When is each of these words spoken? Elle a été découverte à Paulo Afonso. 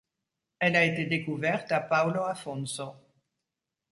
Elle 0.57 0.75
a 0.77 0.83
été 0.83 1.05
découverte 1.05 1.71
à 1.71 1.79
Paulo 1.79 2.23
Afonso. 2.23 2.95